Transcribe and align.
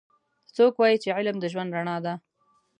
څوک 0.55 0.73
وایي 0.77 0.97
چې 1.03 1.09
علم 1.17 1.35
د 1.39 1.45
ژوند 1.53 1.69
رڼا 1.75 1.97
ده 2.05 2.13